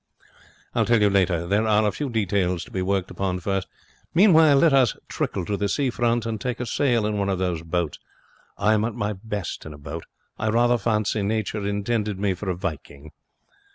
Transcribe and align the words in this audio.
'I'll 0.73 0.85
tell 0.87 0.99
you 0.99 1.11
later. 1.11 1.45
There 1.45 1.67
are 1.67 1.85
a 1.85 1.91
few 1.91 2.09
details 2.09 2.63
to 2.63 2.71
be 2.71 2.81
worked 2.81 3.11
upon 3.11 3.39
first. 3.39 3.67
Meanwhile, 4.15 4.55
let 4.57 4.73
us 4.73 4.97
trickle 5.07 5.45
to 5.45 5.55
the 5.57 5.69
sea 5.69 5.91
front 5.91 6.25
and 6.25 6.41
take 6.41 6.59
a 6.59 6.65
sail 6.65 7.05
in 7.05 7.19
one 7.19 7.29
of 7.29 7.37
those 7.37 7.61
boats. 7.61 7.99
I 8.57 8.73
am 8.73 8.83
at 8.83 8.95
my 8.95 9.13
best 9.13 9.63
in 9.63 9.75
a 9.75 9.77
boat. 9.77 10.05
I 10.39 10.49
rather 10.49 10.79
fancy 10.79 11.21
Nature 11.21 11.67
intended 11.67 12.17
me 12.17 12.33
for 12.33 12.49
a 12.49 12.55
Viking.' 12.55 13.11